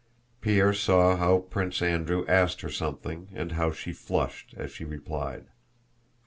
[0.41, 5.45] Pierre saw how Prince Andrew asked her something and how she flushed as she replied.